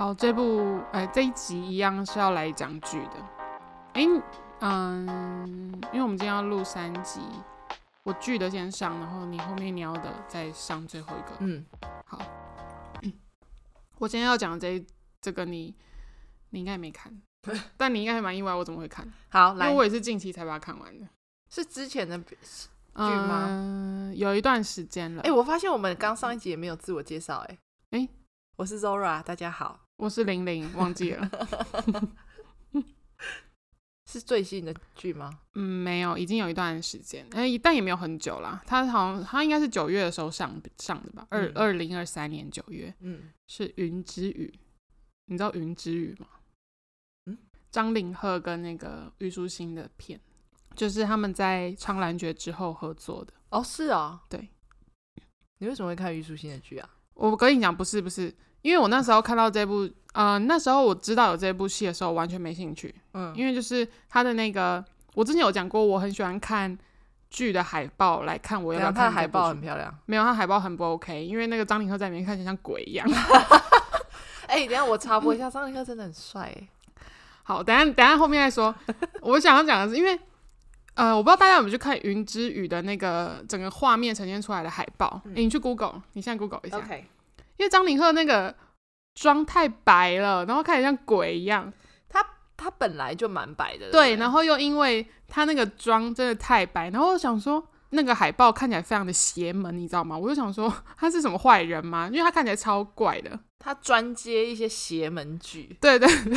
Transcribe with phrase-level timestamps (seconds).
[0.00, 3.16] 好，这部哎、欸、这一集一样是要来讲剧的。
[3.92, 4.22] 哎、欸，
[4.60, 7.20] 嗯，因为我们今天要录三集，
[8.02, 11.36] 我剧的先上，然后你后面你要的再上最后一个。
[11.40, 11.66] 嗯，
[12.06, 12.18] 好。
[13.98, 14.86] 我今天要讲的这
[15.20, 15.76] 这个你
[16.48, 17.20] 你应该没看，
[17.76, 19.06] 但你应该还蛮意外，我怎么会看？
[19.28, 21.06] 好，来，因为我也是近期才把它看完的。
[21.50, 22.34] 是之前的剧
[22.94, 23.48] 吗？
[23.50, 25.20] 嗯，有一段时间了。
[25.20, 27.44] 哎、欸，我发现我们刚上一集也没有自我介绍。
[27.50, 27.58] 哎，
[27.90, 28.08] 哎，
[28.56, 29.78] 我是 Zora，大家好。
[30.00, 31.30] 我是玲玲，忘记了。
[34.10, 35.40] 是最新的剧吗？
[35.54, 38.62] 嗯，没有，已经有一段时间，哎，但也没有很久啦。
[38.66, 41.26] 它好像它应该是九月的时候上上的吧？
[41.28, 42.92] 二二零二三年九月。
[43.00, 44.50] 嗯，是《云之羽》，
[45.26, 46.26] 你知道《云之羽》吗？
[47.26, 47.36] 嗯，
[47.70, 50.18] 张凌赫跟那个虞书欣的片，
[50.74, 53.34] 就是他们在《苍兰诀》之后合作的。
[53.50, 54.48] 哦，是啊，对。
[55.58, 56.88] 你为什么会看虞书欣的剧啊？
[57.12, 58.34] 我跟你讲，不是不是。
[58.62, 62.94] 因为我那时候看到这部，呃，那时候我知道有这部戏的时候，完全没兴趣。
[63.14, 66.76] 嗯，因为就是他的那个，我之前有讲过，我很喜欢看
[67.30, 69.04] 剧的海报来看我要不要看。
[69.04, 69.94] 他海报很漂亮。
[70.06, 73.08] 没有，他海报很不 OK，因为那个张凌赫在里面看起来像鬼一样。
[74.46, 76.68] 哎、欸，等下我插播一下，张凌赫真的很帅哎。
[77.44, 78.74] 好，等下等下后面再说。
[79.22, 80.18] 我想要讲的是，因为
[80.94, 85.20] 呃，我不知道大家有没有去看《云之羽》的那个整个画面呈现出来的海报。
[85.24, 86.78] 哎、嗯欸，你去 Google，你现在 Google 一下。
[86.78, 87.06] OK。
[87.60, 88.54] 因为张凌赫那个
[89.14, 91.70] 妆太白了，然后看起来像鬼一样。
[92.08, 92.24] 他
[92.56, 94.16] 他本来就蛮白的，对。
[94.16, 100.16] 然后又因为他那个妆真的太白，然后我想说那个海报看起来非常的邪门，你知道吗？
[100.16, 102.08] 我就想说 他是什么坏人吗？
[102.10, 103.38] 因为他看起来超怪的。
[103.58, 106.34] 他专接一些邪门剧，对对对。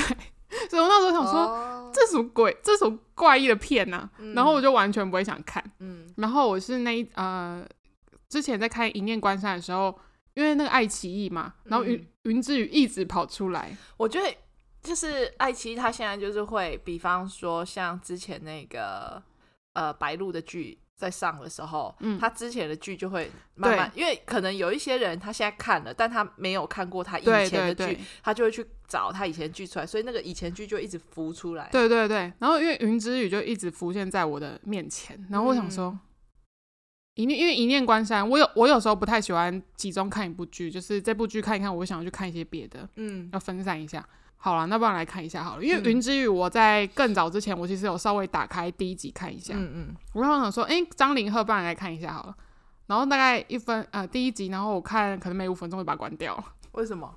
[0.70, 2.54] 所以我那时候想说，哦、这什么鬼？
[2.62, 4.10] 这什么怪异的片呐、啊？
[4.20, 5.64] 嗯、然后我就完全不会想看。
[5.80, 6.06] 嗯。
[6.18, 7.66] 然后我是那一呃，
[8.28, 9.98] 之前在看《一念关山》的时候。
[10.36, 13.76] 因为那个爱奇艺嘛，然后云云之羽一直跑出来。
[13.98, 14.36] 我觉得
[14.82, 19.22] 就是爱奇艺，它现在就是会，比方说像之前那个
[19.74, 31.70] 呃白鹿的剧在上的时候，嗯，他之前的剧就会慢慢，因为可能有一些人他现在看了，但他没有看过他以前的剧，对对对，他就会去找他以前剧出来，所以那个以前剧就一直浮出来。
[31.72, 35.90] 对对对，然后因为云之羽就一直浮现在我的面前，然后我想说。
[35.90, 36.00] 嗯
[37.16, 44.04] 一念，因为一念关山，我有我有时候不太喜欢集中看一部剧，就是这部剧看一看，我想要去看一些别的，嗯，要分散一下。
[44.38, 52.36] 好了，那不然来看一下好了，因为《云之羽》我在更早之前，我其实有稍微打开第一集看一下，嗯嗯，然后想说，哎、欸，张凌赫，不然来看一下好了。
[52.88, 56.44] 然后大概一分呃第一集，然后我看可能每五分钟就把它关掉了。
[56.74, 57.10] 为什么？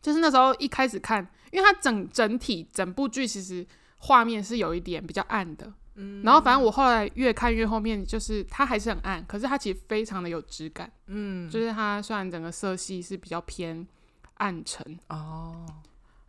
[0.00, 5.72] 就是那时候一开始看，因为它整整体整部剧其实画面是有一点比较暗的。
[5.96, 10.90] 嗯，然后反正我后来越看越后面，就是它还是很暗，可是它其实非常的有质感。
[11.06, 13.86] 嗯，就是它虽然整个色系是比较偏
[14.34, 15.66] 暗沉哦，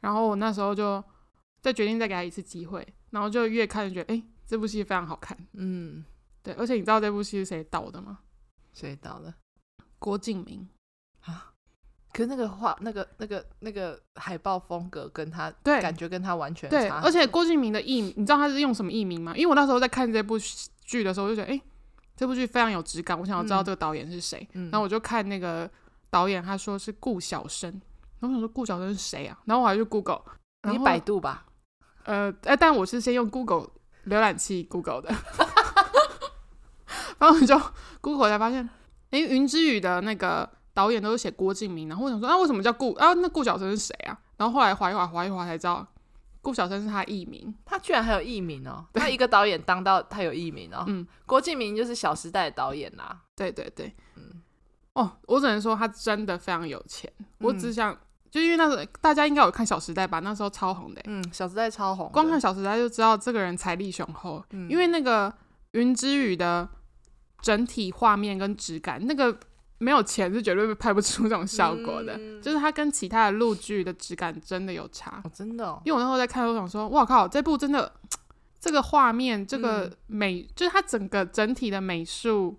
[0.02, 1.04] 然后我那时候就
[1.62, 5.36] 再决定再给他一次机会，然后就越看就觉得，哎，这部戏非常好看。
[5.54, 6.06] 嗯，
[6.44, 8.20] 对，而且你知道这部戏是谁导的吗？
[8.74, 9.34] 谁导的？
[9.98, 10.75] 郭敬明啊。
[12.16, 16.88] 可是那个画、那个、那个、那个海报风格跟他，对，感觉跟他完全对。
[16.88, 19.34] 而且郭敬明的艺名，你知道他是用什么艺名吗？
[19.36, 20.40] 因为我那时候在看这部
[20.86, 21.62] 剧的时候，我就觉得，哎、欸，
[22.16, 24.48] 这部剧非常有质感，我想要知道这个导演是谁。
[24.54, 25.70] 嗯、然后我就看那个
[26.10, 27.70] 导演，他说是顾晓生。
[28.22, 29.38] 然后我想说顾晓生是谁啊？
[29.44, 30.22] 然后我还去 Google，
[30.72, 31.46] 你百度吧。
[32.06, 33.68] 呃，哎，但我是先用 Google
[34.08, 35.14] 浏览器 Google 的。
[37.20, 37.62] 然后我就
[38.00, 38.64] Google 才发现，
[39.10, 40.50] 哎、欸，云之羽的那个。
[40.76, 43.14] 导演都是写郭敬明，然后我想说，啊，为什么叫顾啊？
[43.14, 44.20] 那顾晓生是谁啊？
[44.36, 45.88] 然后后来划一划，划一划才知道，
[46.42, 47.56] 顾晓生是他艺名。
[47.64, 48.86] 他居然还有艺名哦！
[48.92, 50.84] 对他一个导演当到他有艺名哦。
[50.88, 53.18] 嗯，郭敬明就是《小时代》的导演啦。
[53.38, 54.42] 对对对，嗯，
[54.94, 57.10] 哦，我只能说他真的非常有钱。
[57.20, 57.98] 嗯、我只想，
[58.30, 60.20] 就因为那时候大家应该有看《小时代》吧？
[60.20, 61.02] 那时候超红的。
[61.06, 64.44] 嗯，《小时代》超红，光看《小时代》就知道这个人财力雄厚。
[64.50, 65.32] 嗯，因为那个
[65.72, 66.68] 《云之羽》的
[67.42, 69.40] 整体画面跟质感，那个。
[69.78, 75.82] 没有钱是绝对拍不出这种效果的，嗯、就是它跟其他的陆剧的质感真的有差，哦、真的、哦。
[75.84, 77.92] 因为我那时候在看，我想说，哇靠，这部真的，
[78.60, 82.58] 这个画面，这个美，嗯、就是它整个整体的美术，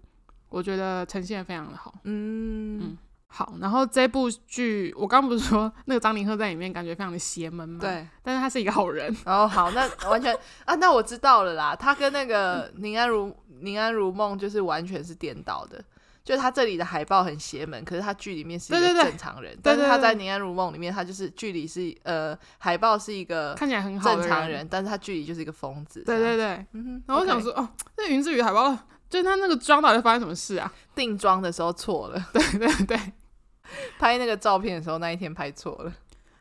[0.51, 1.95] 我觉得呈现的非常的好。
[2.05, 2.99] 嗯嗯，
[3.29, 3.55] 好。
[3.61, 7.79] 然后这部剧，我刚不是说那个张凌赫在里面感觉非常的邪门吗？
[7.81, 9.11] 对，但是他是一个好人。
[9.25, 10.37] 哦，好，那完全
[10.67, 11.75] 啊，那我知道了啦。
[11.75, 15.83] 他跟那个宁安如宁安如梦就是完全是颠倒的。
[16.27, 19.57] 就是他这里的海报很邪门，可是他剧里面是一个正常人。
[19.63, 26.03] 但是他在《宁安如梦》里面，他就是剧里是呃海报是一个看起来很好正常人，但是他剧里就是一个疯子。
[26.05, 27.01] 对对对，嗯。
[27.07, 28.77] 然后我想说，Okay 哦，那云之羽海报
[29.09, 30.73] 就是他那个妆到底发生什么事啊？
[30.97, 32.21] 定妆的时候错了。
[32.35, 33.01] 对对对，
[34.01, 35.93] 拍那个照片的时候那一天拍错了。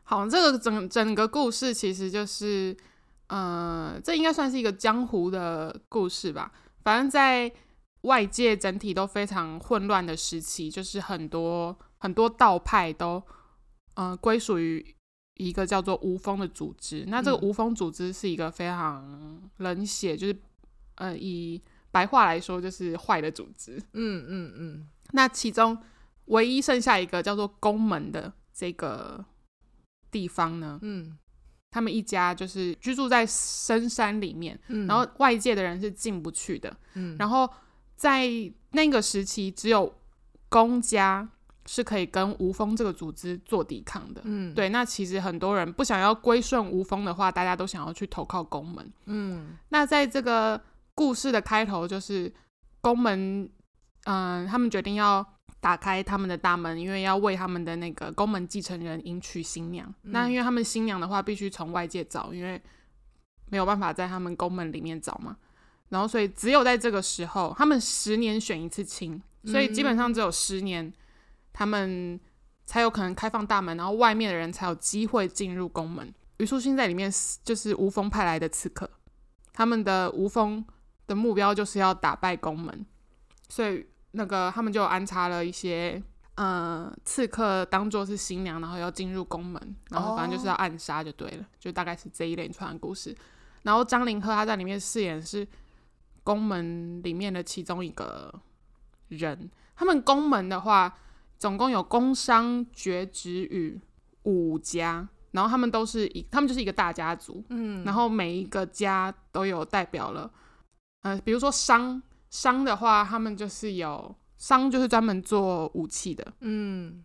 [0.02, 2.76] 好，这个整整个故事其实就是，
[3.28, 6.52] 呃，这应该算是一个江湖的故事吧。
[6.84, 7.52] 反正，在
[8.06, 13.22] 外界整体都非常混乱的时期，就是很多很多道派都，
[13.96, 14.96] 呃，归属于
[15.36, 17.04] 一个叫做无风的组织。
[17.07, 20.38] 那这个无风组织是一个非常冷血，就是，
[20.96, 21.62] 呃，以
[21.92, 23.78] 白话来说，就是坏的组织。
[23.94, 24.88] 嗯嗯嗯。
[25.12, 25.78] 那其中
[26.25, 29.25] 唯一剩下一个叫做宫门的这个。
[30.12, 31.18] 地方呢，嗯，
[31.72, 37.50] 他们一家就是居住在深山里面，嗯，然后外界的人是进不去的，嗯，然后
[37.96, 38.30] 在
[38.72, 39.94] 那个时期，只有
[40.50, 41.28] 公家
[41.66, 44.70] 是可以跟吴风这个组织做抵抗的，嗯，对。
[44.70, 49.58] 那其实很多人不想要归顺吴风的话，大家都想要去投靠宫门，嗯。
[49.70, 50.62] 那在这个
[50.94, 52.32] 故事的开头，就是
[52.82, 53.50] 宫门，
[54.04, 55.26] 嗯、呃，他们决定要。
[55.62, 59.92] 打开他们的大门，因为要为他们的那个宫门继承人迎娶新娘。
[60.04, 62.62] 嗯、那因为他们新娘的话，必须从外界找，因为
[63.50, 65.36] 没有办法在他们宫门里面找嘛。
[65.90, 70.92] 然后，所以只有在这个时候，他们十年选一次亲，所以基本上只有十年，
[71.54, 72.20] 他们
[72.66, 76.14] 才有可能开放大门，然后外面的人才有机会进入宫门。
[76.38, 77.12] 虞书欣在里面
[77.44, 78.90] 就是吴峰派来的刺客，
[79.54, 80.66] 他们的吴峰
[81.08, 82.86] 的目标就是要打败宫门，
[83.50, 83.86] 所以。
[84.18, 86.02] 那个他们就安插了一些
[86.36, 91.46] 呃刺客，当做是新娘，然后要进入宫门，然后反正就是要暗杀就对了，oh.
[91.60, 93.14] 就大概是这一连串的故事。
[93.64, 95.46] 然后张凌赫他在里面饰演是
[96.25, 98.42] 宫门里面的其中一个
[99.07, 99.50] 人。
[99.77, 100.98] 他们宫门的话，
[101.38, 103.80] 总共有宫商角徵羽
[104.24, 107.42] 五家，然后他们都是一，他们就是一个大家族。
[107.50, 110.30] 嗯，然后每一个家都有代表了，
[111.04, 112.04] 呃，比如说商。
[112.31, 116.33] 商的话，他们就是有商，就是专门做武器的。
[116.42, 117.01] 嗯，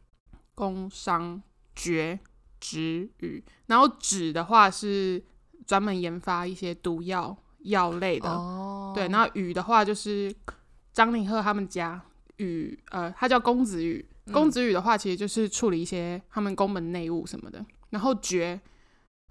[0.57, 1.41] 宫商
[1.73, 2.19] 角
[2.61, 5.23] 徵羽，然后征的话是
[5.65, 8.29] 专门研发一些毒药药类的。
[8.29, 10.35] 哦，对，然后雨的话就是
[10.93, 12.01] 张凌赫他们家
[12.37, 14.05] 雨，呃，他叫公子羽。
[14.33, 17.65] 公子羽的话，其实就是处理一些他们宫门内务什么的。
[17.89, 18.61] 然后爵，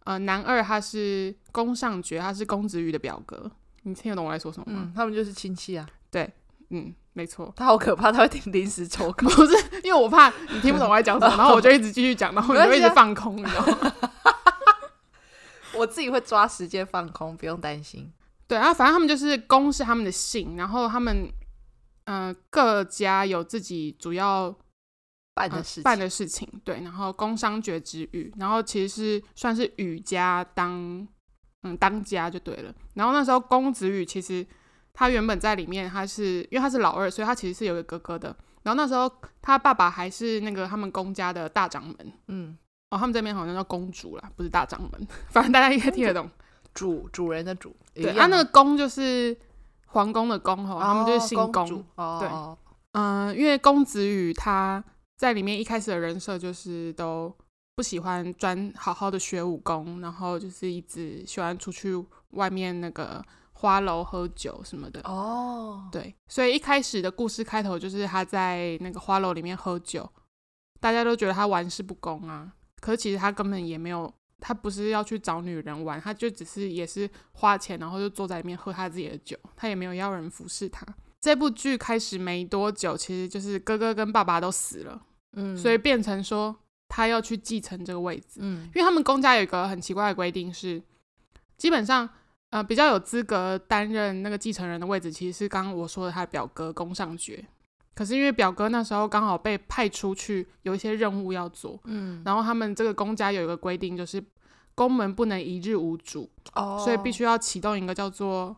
[0.04, 3.50] 呃，男二他是宫上爵，他是公子羽的表哥。
[3.84, 4.82] 你听得懂我在说什么吗？
[4.84, 5.88] 嗯，他们就是亲戚啊。
[6.12, 6.30] 对，
[6.72, 7.54] 嗯，没错。
[7.56, 9.30] 他好可怕，他会听临时抽 空。
[9.30, 9.54] 不是，
[9.84, 13.94] 因为我怕你听不懂我在讲什么， 然后我就一直继续讲，然后你就一直放空，你知道吗？
[15.78, 18.12] 我自己会抓时间放空，不用担心。
[18.50, 21.32] 对啊，反正他们就是公是他们的姓，然后他们
[22.04, 24.54] 嗯、呃、各家有自己主要
[25.34, 26.46] 办的事、呃、办的事情。
[26.66, 31.08] 对，然后工商角之羽，然后其实是算是羽家当。
[31.62, 32.74] 嗯，当家就对了。
[32.94, 34.48] 然后那时候公子羽其实
[34.94, 38.34] 他原本在里面，他是因为他是老二，所以他其实是有个哥哥的。
[38.64, 39.12] 然后那时候
[39.42, 42.14] 他爸爸还是那个他们公家的大掌门。
[42.30, 42.58] 嗯，
[42.92, 45.08] 哦，他们这边好像叫公主啦，不是大掌门。
[45.28, 46.32] 反正大家应该听得懂，
[46.80, 47.76] 主主人的主。
[47.94, 49.36] 对，他、啊、那个宫就是
[49.88, 51.86] 皇宫的宫哈，他们就是姓公。
[51.96, 52.30] 哦，对，
[52.94, 54.84] 嗯、呃，因为公子羽他
[55.18, 57.36] 在里面一开始的人设就是都。
[57.76, 61.96] 不喜欢专好好的学武功，然后就是一直喜欢出去
[62.32, 63.24] 外面那个
[63.54, 65.00] 花楼喝酒什么的。
[65.06, 70.10] 哦，对，所以一开始的故事开头就是他在那个花楼里面喝酒，
[70.82, 72.52] 大家都觉得他玩世不恭啊。
[72.82, 80.86] 可是其实他根本也没有，他不是要去找女人玩，他就只是也是花钱，然后就坐在里面喝他自己的酒，他也没有要人服侍他。
[81.20, 85.02] 这部剧开始没多久，其实就是哥哥跟爸爸都死了，
[85.34, 86.56] 嗯，所以变成说。
[86.92, 90.82] 他要去继承这个位置，嗯，因为他们公家有一个很奇怪的规定是，
[91.56, 92.10] 基本上，
[92.50, 97.46] 呃，比较有资格担任那个继承人的位置，其实是刚刚我说的他的表哥宫上角。
[98.00, 104.24] 可是因为表哥那时候刚好被派出去，有一些任务要做，嗯，然后他们这个公家有一个规定，就是
[104.74, 108.56] 宫门不能一日无主，哦，所以必须要启动一个叫做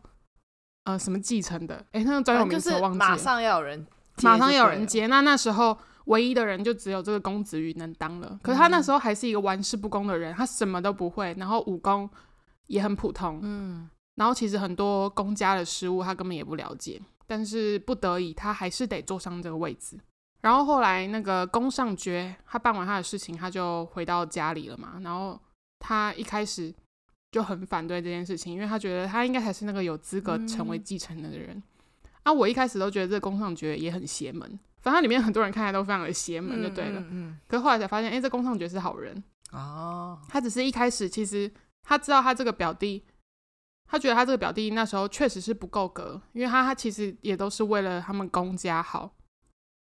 [0.84, 3.84] 呃什么继承的，哎，那个专有名词我忘记了，马上要有人，
[4.22, 5.76] 马上要有人接，那那时候。
[6.06, 12.10] 唯一的人就只有这个公子羽能当了，可是他那时候还是一个玩世不恭的人，他什么都不会，然后武功
[12.66, 17.00] 也很普通，嗯，然后其实很多公家的事务他根本也不了解，
[17.32, 19.98] 但是不得已他还是得坐上这个位置。
[20.42, 25.40] 然后后来那个宫上角他办完他的事情，他就回到家里了嘛，然后
[25.78, 26.70] 他一开始
[27.30, 31.62] 就很反对这件事情，因为他觉得他应该才是那个有资格成为继承人的人。
[32.22, 34.40] 啊，我一开始都觉得这个宫上角也很邪门。
[34.82, 37.00] 反正它里面很多人看起来都非常的邪门，就对了。
[37.00, 40.20] 嗯，嗯，嗯，可是后来才发现，哎、欸，这宫上角是好人哦。
[40.28, 41.50] 他只是一开始其实
[41.82, 43.04] 他知道他这个表弟，
[43.92, 49.14] 他觉得他这个表弟那时候确实是不够格，因为他他其实也都是为了他们公家好。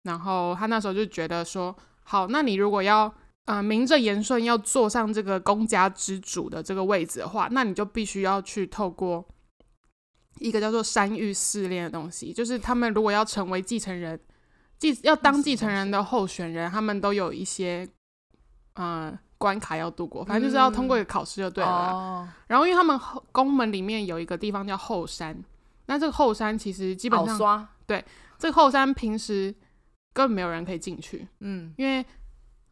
[0.02, 3.10] 然后他那时候就觉得说，好，那你如果要
[3.46, 9.26] 呃名正言顺要坐上这个公家之主的这个位置的话，那你就必须要去透过
[10.38, 14.20] 一个叫做山域试炼的东西，就是他们如果要成为继承人，
[14.78, 17.88] 继要当继承人的候选人，他们都有一些
[18.74, 21.90] 呃关卡要度过，反正就是要通过一个考试就对了。
[21.92, 25.36] 嗯哦、然后因为他们后宫门里面有一个地方叫后山，
[25.86, 28.04] 那这个后山其实基本上对
[28.38, 29.54] 这个后山平时。
[30.16, 32.06] 根本没有人可以进去，嗯，因为，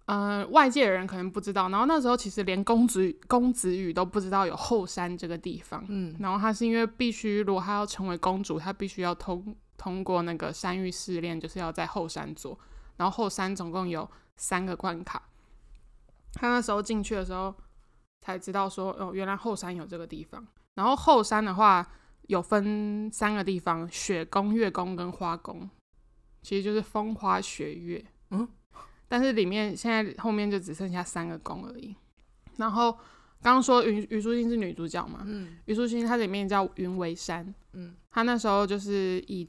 [0.04, 1.68] 呃，外界的人可能不知道。
[1.70, 12.56] 然后那时候其实连公子公子羽都不知道有后山这个地方，嗯，然后他是因为必须，如果他要成为公主，他必须要通通过那个山域试炼，就是要在后山做。
[12.96, 15.20] 然后后山总共有三个关卡，
[16.32, 17.54] 他那时候进去的时候
[18.20, 20.46] 才知道说，哦，原来后山有这个地方。
[20.74, 21.86] 然后后山的话
[22.28, 25.68] 有分三个地方：雪宫、月宫跟花宫。
[26.42, 28.48] 其实就是风花雪月，嗯，
[29.06, 31.94] 但是里面现在后面就只剩下三个宫而已。
[32.56, 32.90] 然后
[33.40, 39.48] 刚刚说虞虞书欣是女主角嘛，嗯，虞书欣她里面叫云为山，嗯，她那时候就是以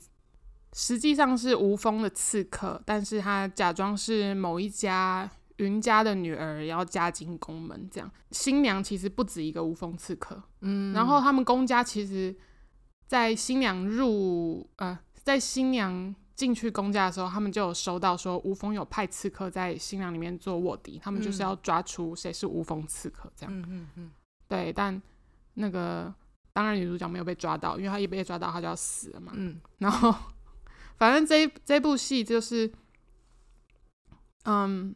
[0.74, 8.12] 实际上是无风的刺客，但是她假装是某一家云家的女儿，要嫁进宫门这样。
[8.32, 12.36] 新娘其实不止一个无风刺客，嗯，然后他们公家其实，
[13.08, 16.16] 在新娘入呃，在新娘。
[16.36, 23.56] 进去公家的时候，他们就有收到说无风有派刺客在新娘里面做卧底，他们就是要抓出谁是无风刺客这样。
[23.56, 24.12] 嗯嗯嗯。
[24.48, 25.00] 对，但
[25.54, 26.12] 那个
[26.52, 29.32] 当然女主角没有被抓到，因为她一被抓到，她就要死了嘛。
[29.36, 29.62] 嗯。
[29.78, 30.12] 然后，
[30.98, 32.70] 反正这这部戏就是，
[34.46, 34.94] 嗯，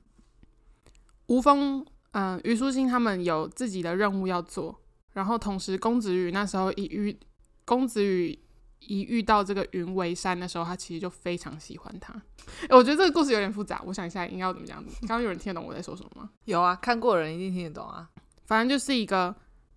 [1.27, 4.81] 吴峰，嗯，虞书欣他们有自己的任务要做，
[5.13, 7.17] 然后同时公子羽那时候一遇
[7.65, 8.37] 公子羽。
[8.79, 12.13] 一遇到这个云为山的时候，他其实就非常喜欢他。
[12.69, 14.81] 哎，我觉得这个故事有点复杂，我想一下应该要怎么讲。
[15.01, 16.29] 刚刚有人听得懂我在说什么吗？
[16.45, 18.07] 有啊，看过的人一定听得懂啊。
[18.45, 19.35] 反正就是一个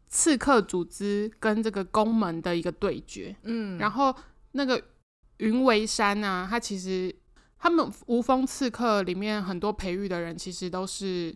[0.08, 3.34] 刺客组织跟这个宫门的一个对决。
[3.44, 4.14] 嗯，然后
[4.52, 4.80] 那个
[5.38, 7.12] 云为山呢，他其实
[7.60, 11.32] 他们无风刺客里面很多培育的人，其实都是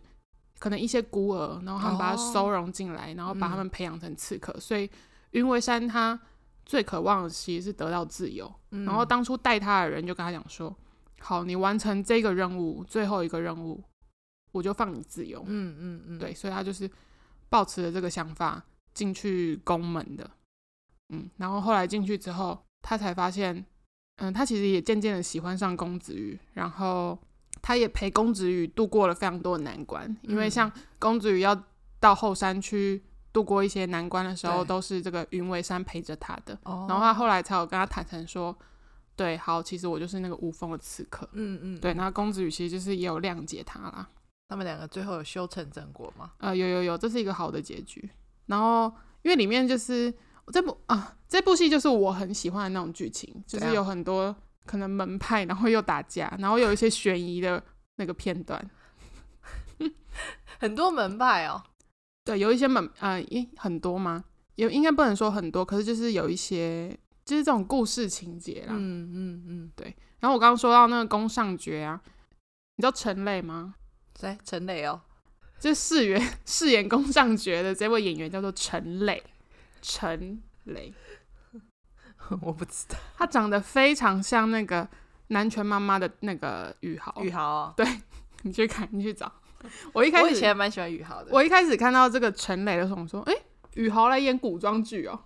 [0.59, 4.53] 可能一些孤儿，然后他们把他收容进来，哦，然后把他们培养成刺客。
[4.53, 4.91] 嗯，所以
[5.31, 6.19] 云为山他。
[6.67, 10.75] 最渴望的其实是得到自由，嗯、然后当初带他的人就跟他讲说
[11.21, 13.85] ：“好，你完成这个任务，最后一个任务，
[14.51, 16.91] 我就放你自由。”嗯嗯嗯，对，所以他就是
[17.51, 18.65] 抱持了这个想法
[18.95, 20.31] 进去宫门的。
[21.11, 23.63] 嗯，然后后来进去之后，他才发现，
[24.17, 27.19] 嗯，他其实也渐渐的喜欢上公子羽，然后
[27.61, 31.65] 他也陪公子羽度过了非常多的难关，嗯、因为像公子羽要
[31.99, 33.03] 到后山去。
[33.35, 36.57] 度过一些难关的时候，都是这个云为山陪着他的。
[36.65, 38.57] 然后他后来才有跟他坦诚说
[39.17, 41.93] ：“对，好，其实我就是那个无风的刺客。”嗯嗯，对。
[41.95, 44.09] 那公子羽其实就是也有谅解他啦。
[44.49, 46.31] 他们两个最后有修成正果吗？
[46.39, 48.09] 呃，有有有，这是一个好的结局。
[48.47, 48.85] 然后
[49.23, 50.15] 因为里面就是
[50.53, 54.35] 这部啊，这部戏就是我很喜欢的那种剧情，就是有很多
[54.67, 57.63] 可能门派，然后又打架，然后有一些悬疑的
[57.97, 58.71] 那个片段，
[60.59, 61.63] 很多门派哦。
[62.25, 64.25] 对，有一些门，呃，应很多吗？
[64.55, 66.89] 有应该不能说很多，可是就是有一些，
[67.25, 68.69] 就是这种故事情节啦。
[68.71, 69.95] 嗯嗯嗯，对。
[70.21, 72.01] 然后我刚刚说到那个宫上角啊，
[72.77, 73.75] 你知道陈磊吗？
[74.19, 74.39] 谁？
[74.43, 75.03] 陈磊哦，
[75.59, 79.23] 就是饰演 饰演宫上角的这位演员叫做陈磊。
[79.87, 80.95] 陈雷，
[82.41, 82.97] 我不知道。
[83.19, 84.89] 他长得非常像那个
[85.27, 87.23] 南拳妈妈的那个宇豪。
[87.23, 87.87] 宇豪哦，对，
[88.45, 89.31] 你去看，你去找。
[89.93, 91.31] 我一开始我以前蛮喜欢宇豪的。
[91.31, 93.43] 我一开始看到这个陈雷的时候，我说：“哎、欸，
[93.75, 95.21] 宇豪来演古装剧哦。”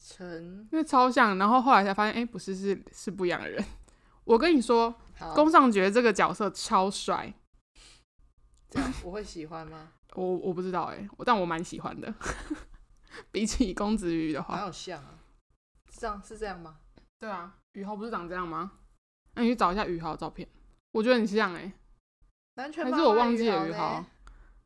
[0.00, 1.36] 陈，因为超像。
[1.36, 3.62] 然后后来才发现，哎、欸，不是，是是不一样的人。
[4.24, 4.94] 我跟你说，
[5.34, 7.30] 宫上角这个角色超帅。
[8.70, 9.90] 这样我会喜欢吗？
[10.16, 12.12] 我我不知道哎、欸，但我蛮喜欢的。
[13.30, 15.18] 比起公子羽的话，好像啊。
[15.90, 16.78] 这样是这样吗？
[17.18, 18.72] 对啊，宇豪不是长这样吗？
[19.34, 20.46] 那你去找一下宇豪的照片，
[20.92, 21.72] 我觉得很像哎、欸。
[22.54, 24.04] 妈妈还是我忘记了宇豪，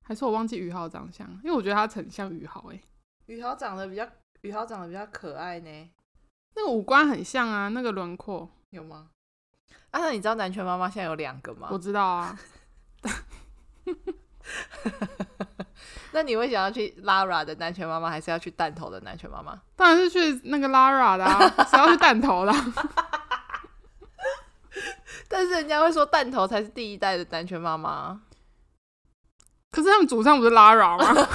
[0.03, 2.81] 还是我忘记宇豪长相，因为我觉得他很像宇豪哎。
[3.27, 4.09] 宇豪长得比较，
[4.43, 5.91] 宇豪长得比较可爱呢。
[6.55, 9.11] 那个五官很像啊，那个轮廓有吗？
[9.91, 11.69] 啊，那你知道南拳妈妈现在有两个吗？
[11.71, 12.39] 我知道啊。
[16.17, 19.61] 那你会想要去 Lara 的南拳妈妈，还是要去弹头的南拳妈妈？
[19.77, 22.55] 当然是去那个 Lara 的啊，谁要去弹头的？
[25.29, 28.19] 但是人家会说弹头才是第一代的南拳妈妈，
[29.71, 31.05] 可是他们主唱不是拉拉吗？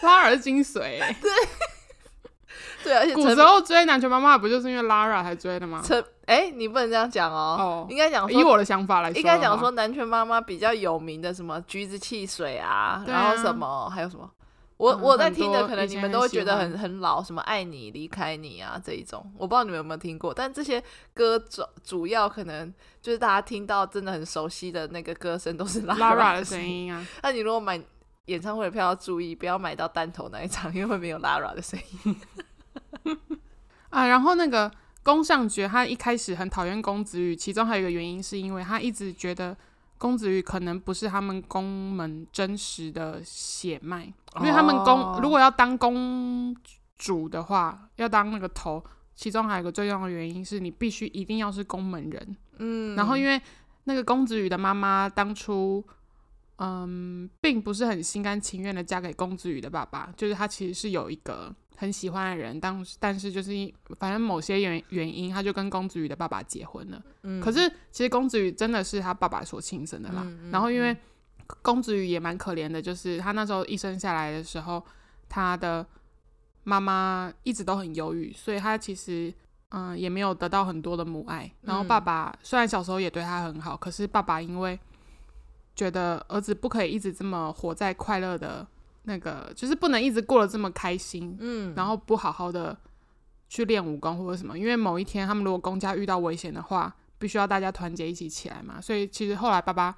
[0.00, 1.30] 拉尔是精髓，欸，对，
[2.86, 5.82] 对，而且古时候追南拳妈妈不就是因为 Lara 才追的吗？
[5.84, 7.56] 陈哎、欸，你不能这样讲哦。
[7.58, 14.30] 哦，应该讲说，以我的想法来说，应该讲说南拳妈妈比较有名的什么橘子汽水啊，啊然后什么还有什么。
[14.76, 20.34] 我我在听的，可能你们都会觉得很很老，什么爱你离开你啊这一种，我不知道你们有没有听过。
[20.34, 20.82] 但这些
[21.14, 27.04] 歌主主要可能就是大家听到真的很熟悉的那个歌声，都是 Lara 的声音啊。
[27.22, 27.80] 那你如果买
[28.26, 32.16] 演唱会的票，要注意不要买到单头那一场，因为会没有 Lara 的声音。
[33.90, 34.70] 啊，然后那个
[35.02, 39.56] 宫尚觉他一开始很讨厌公子羽，其中还有一个原因是因为他一直觉得。
[39.98, 44.04] 公子羽可能不是他们宫门真实的血脉，
[44.40, 46.54] 因为他们公如果要当公
[46.98, 48.84] 主的话，要当那个头，
[49.14, 52.36] 其中还有一个最重要的原因是你必须一定要是宫门人。
[52.58, 53.40] 嗯，然后因为
[53.84, 55.82] 那个公子羽的妈妈当初，
[56.56, 61.56] 嗯，并不是很心甘情愿的嫁给公子羽的爸爸，就是他其实是有一个。
[61.76, 63.50] 很喜欢的人，但但是就是
[63.98, 67.02] 反正某些原原因，他就跟公子羽的爸爸结婚了。
[67.22, 70.22] 嗯，可是其实公子羽真的是他爸爸所亲生的啦。
[70.24, 70.96] 嗯嗯、然后因为
[71.60, 74.82] 公子羽也蛮可怜的，就是他那时候一生下来的时候，
[75.28, 75.86] 他的
[76.64, 79.32] 妈妈一直都很忧郁，所以他其实
[79.68, 81.52] 嗯、呃、也没有得到很多的母爱。
[81.60, 84.78] 然后爸爸虽然小时候也对他很好，可是爸爸因为
[85.74, 88.66] 觉得儿子不可以一直这么活在快乐的。
[89.08, 92.76] 那个就是不能一直过得这么开心，嗯，然后不好好的
[93.48, 98.80] 去练武功或者什么，因为某一天他们如果公家遇到危险的话，必须要大家团结一起起来嘛。
[98.80, 99.96] 所以其实后来爸爸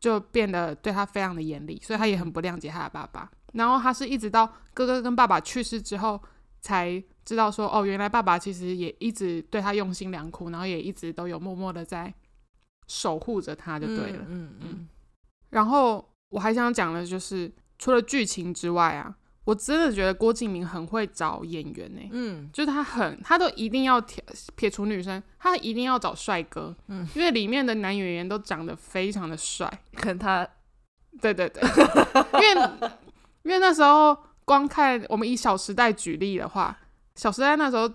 [0.00, 3.30] 就变得对他非常的严厉，所以他也很不谅解他的爸爸。
[3.52, 6.20] 然后他是一直到哥哥跟爸爸去世之后，
[6.60, 12.12] 才知道说，哦，原来爸爸其实也一直对他用心良苦，然后也一直都有默默的在
[12.88, 14.88] 守护着他，就对了，嗯嗯，嗯。
[15.50, 17.48] 然后我还想讲的就是。
[17.78, 19.14] 除了剧情之外啊，
[19.44, 22.08] 我真的觉得郭敬明很会找演员呢、欸。
[22.12, 26.74] 嗯，就是他很，他都一定要撇撇除女生，他一定要找帅哥。
[26.88, 29.70] 嗯，因为里面的男演员都长得非常的帅。
[29.96, 30.48] 可能他，
[31.20, 31.62] 对对对，
[32.40, 32.70] 因为
[33.42, 36.74] 因为那时候光看我们以《小时代》举例的话，
[37.20, 37.90] 《小时代》那时候，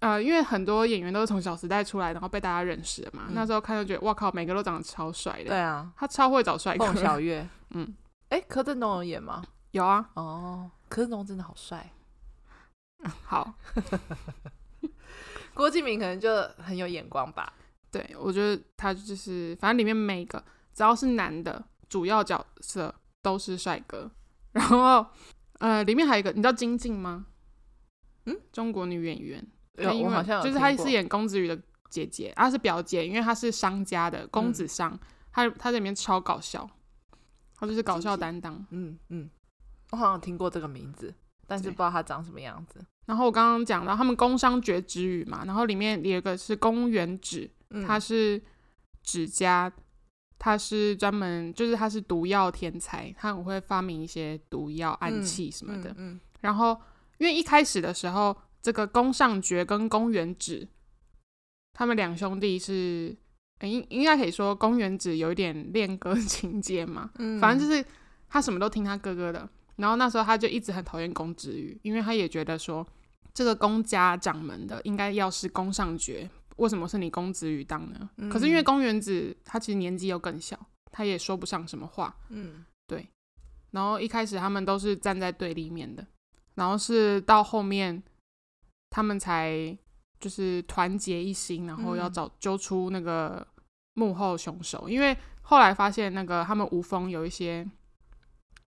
[0.00, 3.24] 呃，因为很多演员都是从《小时代》出来，然后被大家认识的嘛。
[3.28, 5.50] 嗯、那时候看就觉得，哇靠，每个都长得超帅的。
[5.50, 6.86] 对啊，他超会找帅哥。
[6.86, 7.94] 凤小岳，嗯。
[8.30, 9.44] 哎、欸，柯震东有演吗？
[9.72, 10.10] 有啊。
[10.14, 11.92] 哦，柯震东真的好帅。
[13.24, 13.54] 好，
[15.54, 17.52] 郭敬明可能就很有眼光吧。
[17.90, 24.10] 对，我觉得他就是，反正里面每个只要是男的主要角色都是帅哥。
[24.52, 25.04] 然后，
[25.58, 27.26] 呃，里面还有一个，你知道金靖吗？
[28.26, 29.44] 嗯，中国女演员。
[29.78, 34.96] 有，我好像就是她是演公子羽的姐姐，她是表姐，因为她是商家的公子商，
[35.32, 36.68] 她她在里面超搞笑。
[37.60, 39.28] 他就是搞笑担当，嗯嗯，
[39.90, 41.14] 我好像听过这个名字，
[41.46, 42.82] 但是不知道他长什么样子。
[43.04, 47.50] 然后我刚刚讲到他们工商角徵羽嘛，然后里面有一个是公园指，
[47.86, 48.40] 他是
[49.02, 49.70] 指甲，
[50.38, 55.90] 他是专门就是他是毒药天才，他很会发明一些毒药暗器什么的。
[55.90, 56.80] 嗯，嗯嗯，然后
[57.18, 60.66] 因为一开始的时候，这个宫上角跟公元指，
[61.74, 63.14] 他们两兄弟是。
[63.68, 67.84] 应应该可以说，公元子有一点恋歌 情节嘛，嗯，反正就是
[68.28, 69.48] 他什么都听他哥哥的。
[69.76, 72.86] 然后那时候他就一直很讨厌公子羽，因为他也觉得说，
[73.32, 78.10] 这个宫家掌门的应该要是宫上爵，为什么是你公子羽当呢？
[78.16, 80.58] 嗯，可是因为公元子他其实年纪又更小，
[80.90, 83.08] 他也说不上什么话，嗯，对。
[83.70, 86.06] 然后一开始他们都是站在对立面的，
[86.54, 88.02] 然后是到后面
[88.88, 89.76] 他们才。
[90.20, 93.46] 就是团结一心，然后要找揪出那个
[94.00, 94.84] 幕后凶手。
[94.86, 97.68] 嗯、因为后来发现那个他们吴风有一些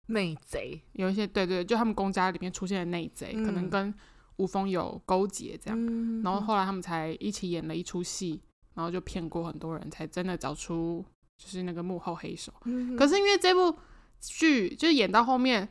[0.08, 3.94] 内贼，有一些对对，就他们公家里面出现的内贼，嗯、可能跟
[4.36, 5.78] 吴峰有勾结这样。
[5.80, 8.42] 嗯、然后后来他们才一起演了一出戏，
[8.74, 11.04] 然后就骗过很多人，才真的找出
[11.38, 12.52] 就是那个幕后黑手。
[12.64, 13.78] 嗯、可是因为这部
[14.20, 15.66] 剧就是演到后面，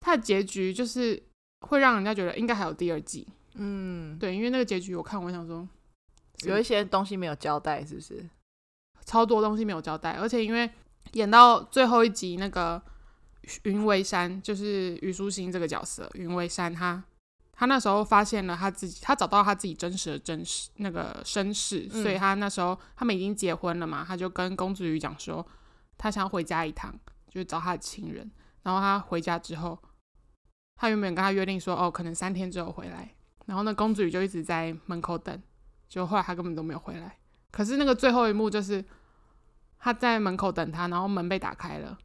[0.00, 1.22] 它的结局就是
[1.68, 3.26] 会让人家觉得应该还有第二季。
[3.54, 5.66] 嗯，对，因为那个结局我看，我想说
[6.44, 8.22] 有一些东西没有交代，是不是？
[9.06, 10.68] 超多东西没有交代，而且因为
[11.12, 12.82] 演到最后一集，那个
[13.62, 17.02] 云为山就是虞书欣这个角色，云为山他
[17.52, 25.46] 他那时候发现了他自己，他找到他自己真实的真实那个身世，嗯、所以他那时候他们已经结婚了嘛，他就跟公子羽讲说，
[25.96, 26.92] 他想回家一趟，
[27.30, 28.30] 就是找他的亲人。
[28.62, 29.78] 然后他回家之后，
[30.74, 33.14] 他原本跟他约定说，哦，可能三天之后回来。
[33.46, 35.40] 然后那公子羽就一直在门口等，
[35.88, 37.16] 就后来他根本都没有回来。
[37.52, 38.84] 可是那个最后一幕就是
[39.78, 41.96] 他在门口等他，然后门被打开了，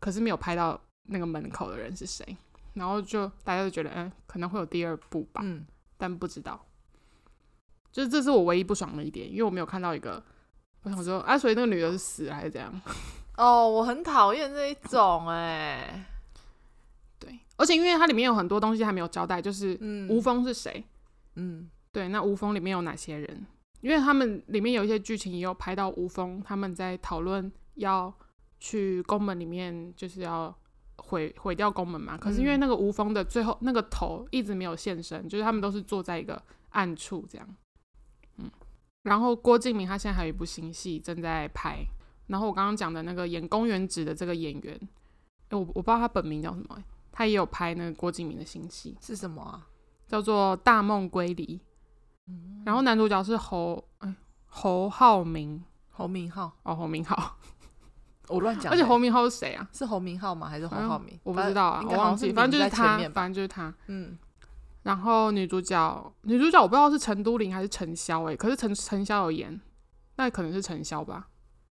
[0.00, 2.36] 可是没有拍到那个门口的人是谁。
[2.74, 5.64] 然后就大家就觉得，嗯，可能会有第二部吧，嗯，
[5.96, 6.60] 但不知道。
[7.92, 10.20] 就是这是我唯一不爽的一点，因为我没有看到一个，
[10.82, 12.80] 我想说，啊，所以那个女的是死还是怎样？
[13.38, 16.04] 哦，我很讨厌这一种哎。
[17.20, 19.78] 对，而且因为它里面有很多东西还没有交代，就是
[20.10, 20.84] 吴峰是谁？
[21.36, 23.46] 嗯，对，那吴峰里面有哪些人？
[23.84, 28.10] 因为他们里面有一些剧情也有拍到吴峰他们在讨论要
[28.58, 30.52] 去宫门里面，就是要
[30.96, 32.16] 毁毁掉宫门嘛。
[32.16, 37.46] 可是因为那个吴峰的最后那个头一直没有现身，就是他们都是坐在一个暗处这样。
[38.38, 38.50] 嗯，
[39.02, 41.84] 然后郭敬明他现在还有一部新戏正在拍，
[42.28, 44.80] 然后我刚刚讲的那个演宫原直的这个演员，
[45.50, 49.68] 哎，我我不知道他本名叫什么，他也有拍那个郭敬明的新戏，是什么啊？
[50.06, 51.58] 叫做《大梦归离》，
[52.26, 54.14] 嗯，然后男主角是侯哎
[54.46, 57.36] 侯浩明，侯明浩哦，侯明浩，
[58.28, 59.68] 我乱讲， 而且侯明浩是谁啊？
[59.72, 60.48] 是侯明浩吗？
[60.48, 61.18] 还是侯浩明？
[61.22, 64.16] 我不知道啊，我忘记，反正就是他，反正就是他，嗯。
[64.84, 69.58] 然后女主角，女主角我不知道是陈都灵还是陈潇哎，可是陈陈潇有演，
[70.16, 71.28] 那可能是陈潇吧。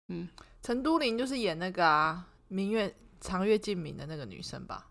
[0.07, 0.27] 嗯，
[0.63, 4.87] 陈都灵就是演那个啊，明月长月烬明的那个女生吧。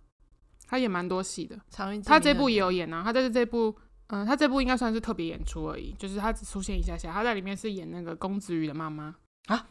[0.68, 3.03] 她演蛮多戏的，长月她这部也有演啊。
[3.03, 3.77] 她在这部，
[4.12, 7.12] 嗯，他这部应该算是特别演出而已，就是他只出现一下下。
[7.12, 9.14] 他在里面是演那个公子羽的妈妈
[9.46, 9.66] 啊，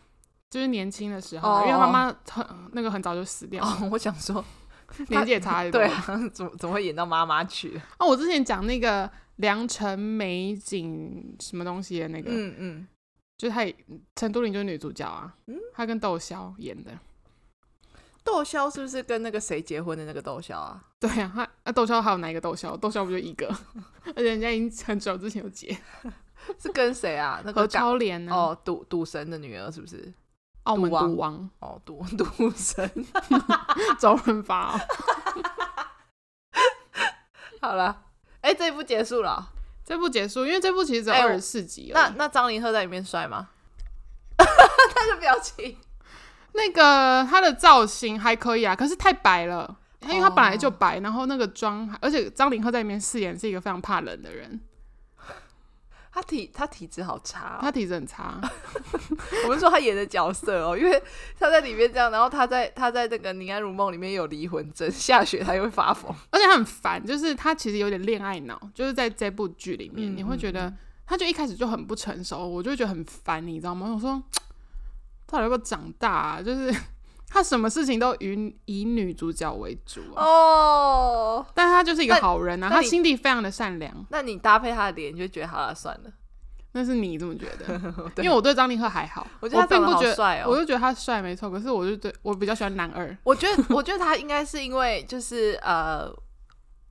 [0.49, 3.71] 就是年轻的时候，哦、因为妈妈很那个很早就死掉了。
[3.81, 4.43] 哦、我想说。
[5.07, 7.79] 年纪也差对啊，怎么怎么会演到妈妈去？
[7.97, 12.87] 啊，我之前讲那个良辰美景什么东西的那个，嗯嗯，
[13.37, 13.65] 就是他
[14.17, 16.91] 陈都灵就是女主角啊，嗯，她跟窦骁演的。
[18.23, 20.83] 窦骁是不是跟那个谁结婚的那个窦骁啊？
[20.99, 22.77] 对啊，他啊窦骁还有哪一个窦骁？
[22.77, 23.47] 窦骁不就一个？
[24.05, 25.75] 而且人家已经很久之前有结，
[26.59, 27.41] 是跟谁啊？
[27.43, 30.13] 那个何超莲哦，赌赌神的女儿是不是？
[30.63, 32.87] 澳门赌王哦，赌 赌神，
[33.99, 34.79] 周润发。
[37.59, 38.03] 好了，
[38.41, 39.51] 哎，这部结束了，
[39.83, 41.99] 这部结束，因为这部其实只有二十四集了。
[41.99, 43.49] 那那张凌赫在里面帅吗？
[44.37, 45.77] 他的表情，
[46.53, 54.59] 那个他的造型还可以啊，可是太白了，因为他本来就白，然后那个妆，而且张凌赫在里面饰演是一个非常怕冷的人。
[56.13, 58.37] 他体他体质好差，他体质很差。
[59.45, 61.01] 我们说他演的角色哦，因为
[61.39, 70.73] 他在里面这样，然后他在他在那个《宁安如梦》里面有离魂针，下雪他又会发疯，而且他很烦，就是他其实有点恋爱脑，就是在这部剧里面，你会觉得
[71.07, 73.89] 他就一开始就很不成熟，我就会觉得很烦，你知道吗？
[73.95, 74.21] 我说
[75.31, 76.41] 到底要不要长大啊？
[76.43, 76.75] 就是。
[77.33, 84.05] 他什么事情都以以女主角为主哦，oh, 但他就是一个好人啊，他心地非常的善良。
[84.09, 86.11] 那你搭配他的脸，你就觉得好了，算了。
[86.73, 87.73] 那是你这么觉得，
[88.21, 91.49] 因为我对张凌赫还好，我觉得他长得好帅哦，我就觉得他帅没错。
[91.49, 96.13] 可是我就对我比较喜欢男二，我觉得我觉得他应该是因为就是呃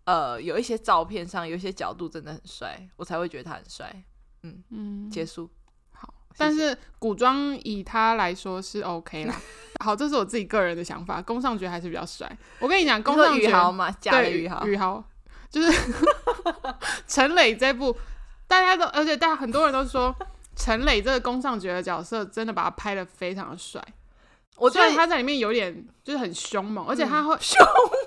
[0.07, 3.95] 呃有一些照片上有一些角度真的很帅，我才会觉得他很帅。
[4.43, 5.51] 嗯嗯，结束。
[6.41, 9.35] 但是古装以他来说是 OK 啦。
[9.85, 11.21] 好，这是我自己个人的想法。
[11.21, 12.31] 宫尚觉还是比较帅。
[12.59, 15.05] 我跟你讲，宫尚觉嘛，假的宇豪，宇豪
[15.51, 15.93] 就是
[17.07, 17.95] 陈磊这部，
[18.49, 20.15] 大家都，而且大家很多人都说
[20.57, 23.83] 陈磊这个宫尚觉的角色真的把他拍的非常的帅。
[24.61, 27.59] 我觉得他在里面有点就是很凶猛，而且他会凶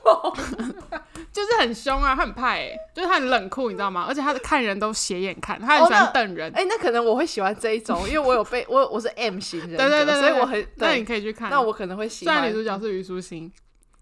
[0.05, 0.33] 猛，
[1.33, 4.05] 就是很凶啊，他很怕哎，就是他很冷酷，你知道吗？
[4.07, 6.51] 而且他看人都斜眼看，他很喜欢瞪人。
[6.53, 11.49] 哎，那可能我会喜欢这一种，因为我有被我我是 M 型人，对对对，所以我很那你可以去看。
[11.49, 12.35] 那我可能会喜欢。
[12.35, 13.51] 虽然女主角是虞书欣，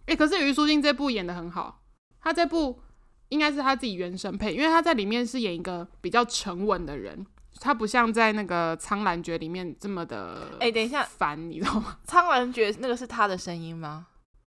[0.08, 1.80] 哎，可是虞书欣这部演的很好，
[2.22, 2.82] 她这部
[3.30, 7.26] 应该是她自己原声配，因为她在里面是演一个比较沉稳的人。
[7.64, 12.00] 他不像在那个《苍兰诀》里面这么的，哎，等一下，烦，你知道吗？
[12.10, 14.08] 《苍兰诀》那个是他的声音吗？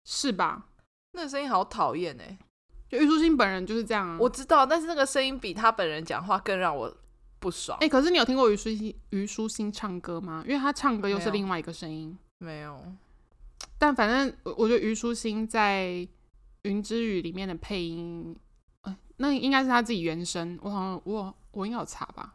[0.03, 0.69] 是吧？
[1.11, 2.35] 那个声音好讨厌哎！
[2.89, 4.17] 就虞书欣本人就是这样啊。
[4.19, 6.91] 我知道，但是那个声音比他本人讲话更让我
[7.39, 7.77] 不爽。
[7.79, 10.43] 哎，可是你有听过虞书欣虞书欣唱歌吗？
[10.47, 12.17] 因为他唱歌又是另外一个声音。
[12.39, 12.91] 没有。
[13.77, 15.89] 但反正我我觉得虞书欣在
[16.63, 18.35] 《云之羽》里面的配音，
[18.81, 20.57] 哎，那应该是他自己原声。
[20.63, 22.33] 我好像我我应该有查吧。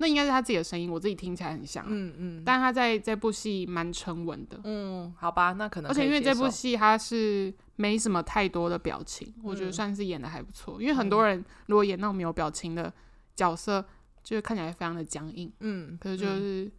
[0.00, 10.80] 那应该是他自己的声音，我自己听起来很像，嗯嗯，但他在这部戏蛮沉稳的，嗯，好吧，那可能可，而且因为这部戏他是没什么太多的表情，嗯、我觉得算是演的还不错。
[10.80, 12.90] 因为很多人如果演那种没有表情的
[13.36, 13.84] 角色，
[14.22, 16.72] 就是看起来非常的僵硬，嗯，可是就是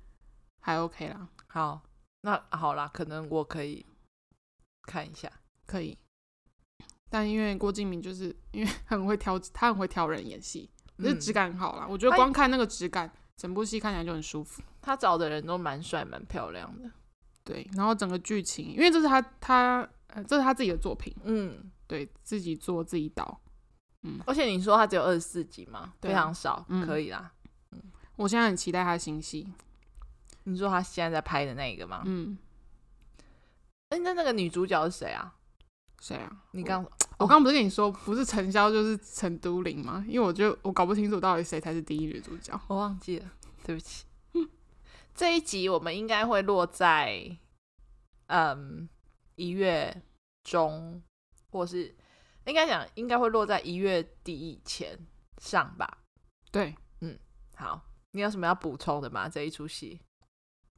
[0.61, 1.29] 还 OK 啦。
[1.45, 1.79] 好，
[2.21, 3.85] 那好啦，可能我可以
[4.87, 5.31] 看一下，
[5.67, 5.95] 可以。
[7.07, 10.71] 但因为郭敬明就是因为很会挑，他很会挑人演戏。
[11.01, 14.61] 这质感很好啦，我觉得光看那个质感，整部戏看起来就很舒服。
[14.81, 16.89] 他找的人都蛮帅、蛮漂亮的，
[17.43, 17.69] 对。
[17.73, 23.39] 然后整个剧情，因为这是他他呃，这是他自己的作品，嗯，对自己做自己导。
[24.03, 27.31] 嗯，而且你说他只有二十四集嘛，对啊、非常少，嗯、可以啦。
[27.71, 27.81] 嗯，
[28.15, 29.47] 我现在很期待他的新戏。
[30.45, 32.01] 你说他现在在拍的那个吗？
[32.05, 32.37] 嗯。
[33.89, 35.35] 哎、欸，那那个女主角是谁啊？
[36.01, 36.43] 谁啊？
[36.51, 36.83] 你刚
[37.17, 40.03] 我刚、哦、不是跟你说不是陈潇就是陈都灵吗？
[40.07, 42.59] 因为我觉得我搞不清楚到底谁才是第一女主角。
[42.67, 43.31] 我忘记了，
[43.63, 44.05] 对不起。
[45.13, 47.37] 这一集我们应该会落在
[48.27, 48.89] 嗯
[49.35, 50.01] 一月
[50.43, 51.03] 中，
[51.51, 51.95] 或是
[52.45, 54.97] 应该讲应该会落在一月底以前
[55.37, 55.99] 上吧。
[56.49, 57.19] 对，嗯，
[57.55, 57.79] 好，
[58.11, 59.29] 你有什么要补充的吗？
[59.29, 60.01] 这一出戏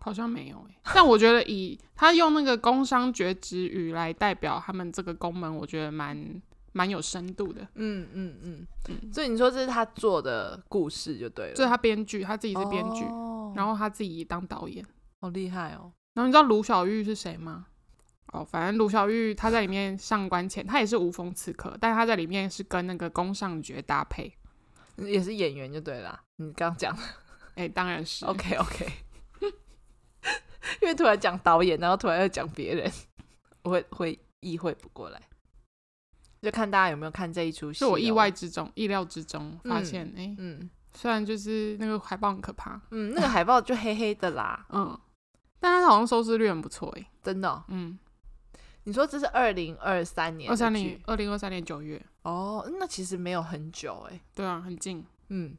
[0.03, 6.41] 好像没有诶、欸，但我觉得以他用那个工商绝子语来代表他们这个宫门，我觉得蛮
[6.73, 7.61] 蛮有深度的。
[7.75, 13.03] 嗯嗯嗯嗯，所以你说这是他做的故事就对了，这是他编剧，他自己是编剧。
[13.05, 14.83] 哦然后他自己当导演，
[15.21, 15.93] 好厉害哦！
[16.15, 17.67] 然后你知道卢小玉是谁吗？
[18.31, 24.33] 哦，反正卢小玉她在里面上官浅，她也是无风刺客，但是她在里面是跟那个宫尚角搭配，
[24.97, 26.19] 也是演员就对了。
[26.37, 27.03] 你刚刚讲的，
[27.53, 28.25] 哎，当然是。
[28.25, 28.87] OK OK，
[30.83, 32.91] 因为突然讲导演，然后突然又讲别人，
[33.63, 35.21] 我 会会意会不过来，
[36.41, 37.79] 就看大家有没有看这一出戏。
[37.79, 40.69] 是我意外之中、意料之中发现，哎、嗯，嗯。
[40.95, 44.95] 虽然就是那个海报很可怕，嗯，那个海报就黑黑的啦， 嗯，
[45.59, 47.97] 但它好像收视率很不错哎，真的、哦，嗯，
[48.83, 55.57] 你说这是二零二三年，二三年，二零二三年九月，哦，那其实没有很久哎，对啊，很近，嗯，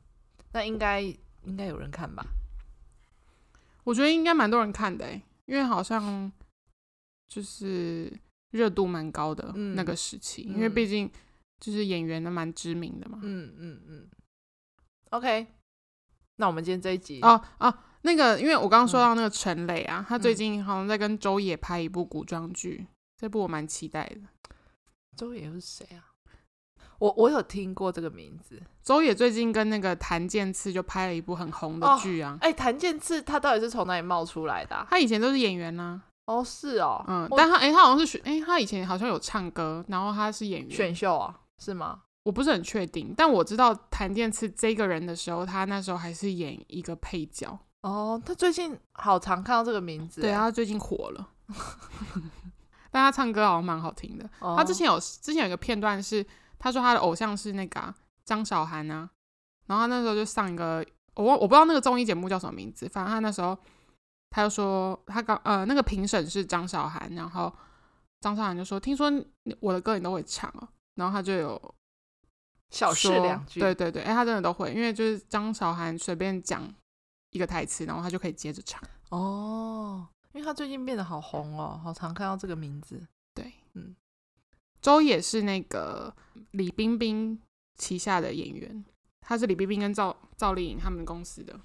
[0.53, 2.25] 那应该应该有人看吧？
[3.85, 6.31] 我觉得应该蛮多人看的诶，因为好像
[7.29, 8.13] 就是
[8.51, 11.11] 热度蛮高的那个时期，嗯、因为毕竟
[11.61, 13.87] 就是演员都蛮知名的嘛，嗯嗯嗯。
[13.89, 14.11] 嗯
[15.11, 15.47] OK，
[16.37, 24.23] 那我们今天这一集哦哦，那个，因为我刚刚说到那个陈磊啊，嗯、他最近好像在跟周也拍一部古装剧，这部我蛮期待的。
[25.17, 26.14] 周也是谁啊？
[26.99, 28.61] 我我有听过这个名字。
[28.83, 32.37] 周也最近跟那个檀健次就拍了一部很红的剧啊。
[32.41, 34.87] 哎、哦，檀健次他到底是从哪里冒出来的、啊？
[34.91, 36.13] 他以前都是演员呢、啊。
[36.27, 40.71] 哦，是哦，嗯，但他哎、欸，他好像是选哎、欸，他以前好像有唱歌，然后他是演员。
[40.71, 41.41] 选秀啊？
[41.59, 42.01] 是吗？
[42.25, 47.59] 我不是很确定，但我知道檀健次这个人的时候，他那时候还是演一个配角。
[47.83, 50.23] 哦，他最近好常看到这个名字。
[50.23, 51.29] 对，他最近火了，
[52.91, 54.25] 但他唱歌好像蛮好听的。
[54.39, 56.25] 哦、他之前有之前有一个片段是，
[56.65, 59.11] 他说他的偶像是那个啊、张韶涵啊，
[59.67, 60.83] 然后他那时候就上一个
[61.15, 63.55] 我我不知道那个综艺节目叫什么名字，反正他那时候
[64.31, 67.55] 他就说他刚呃那个评审是张韶涵，然后
[68.21, 69.13] 张韶涵就说听说
[69.61, 71.75] 我的歌你都会唱哦，然后他就有。
[72.71, 76.69] 小事两句，对对对，哎，他真的都会，因为就是张韶涵随便讲
[77.31, 78.83] 一个台词，然后他就可以接着唱。
[79.11, 83.07] 哦，因为他最近变得好红哦，好常看到这个名字。
[84.85, 86.15] 周也是那个
[86.51, 87.41] 李冰冰
[87.75, 88.85] 旗下的演员，
[89.23, 91.59] 他是李冰冰跟赵赵丽颖他们公司的。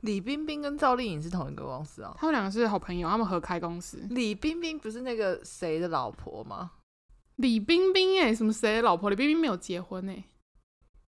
[0.00, 3.98] 李冰冰跟赵丽颖是同一个公司哦，他们两个是好朋友，他们合开公司。
[4.08, 6.70] 李冰冰不是那个谁的老婆吗？
[7.36, 9.10] 李冰冰哎，什么谁的老婆？
[9.10, 10.24] 李冰冰没有结婚哎。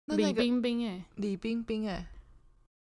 [0.06, 2.12] 那那个、李冰冰哎，李冰冰哎，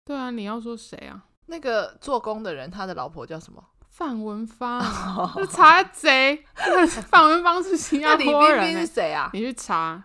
[0.07, 1.27] 对啊，你要说谁啊？
[1.45, 3.63] 那个做工的人，他的老婆叫什么？
[3.99, 4.81] 范文芳。
[5.35, 6.45] 这查贼，
[7.11, 8.63] 范文芳是新加坡人。
[8.63, 9.29] 李冰冰是谁啊？
[9.33, 10.01] 你去查，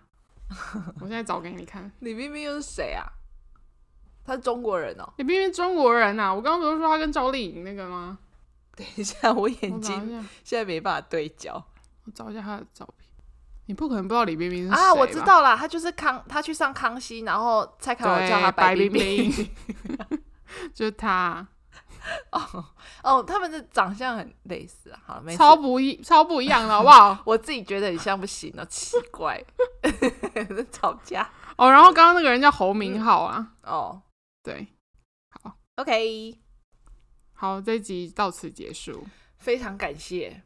[1.00, 1.92] 我现在找给你看。
[2.00, 3.06] 李冰冰又是谁啊？
[4.26, 5.14] 他是中国人哦。
[5.18, 6.34] 李冰冰中国人啊？
[6.34, 8.18] 我刚刚不是说他跟赵丽颖那个吗？
[8.76, 11.64] 等一下，我眼睛现在没办法对焦。
[12.06, 13.08] 我找一下他的照片。
[13.68, 14.92] 你不可能不知道李冰冰是谁啊？
[14.92, 19.32] 我知道啦，他就是康，他去上康熙，然后蔡康永叫他白冰冰，
[20.74, 21.48] 就是他。
[22.32, 22.66] 哦
[23.04, 27.18] 哦，他们的长相很类似啊，好，没超不一，超不一样的好不好？
[27.26, 29.44] 我自己觉得很像不行了，奇怪，
[30.72, 31.30] 吵架。
[31.58, 31.72] 哦。
[31.72, 34.02] 然后刚刚那个人叫侯明浩啊，嗯、哦，
[34.44, 34.68] 对，
[35.42, 36.40] 好，OK，
[37.34, 39.06] 好，这集到此结束，
[39.38, 40.44] 非常感谢。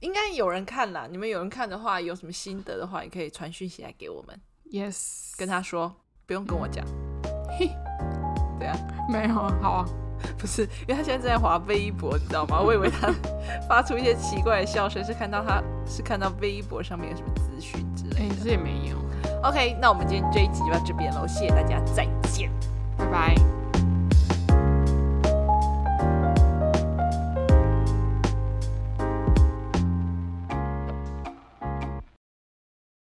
[0.00, 4.40] 应该有人看了，你们有人看的话，有什么心得的话，也可以传讯息来给我们。
[4.70, 5.94] Yes，跟他说，
[6.26, 6.84] 不用跟我讲。
[7.58, 7.68] 嘿，
[8.58, 8.76] 对啊，
[9.08, 9.84] 没有，好啊，
[10.38, 12.60] 不是，因为他现在正在滑微博，你知道吗？
[12.60, 13.12] 我以为他
[13.68, 18.34] 发出一些奇怪的笑声，是看到他是看到微博上面有什么资讯之类的。
[18.34, 18.96] 哎，这也没有。
[19.42, 22.50] OK，那我们今天这一集就到这边喽，谢谢大家，再见，
[22.96, 23.61] 拜拜。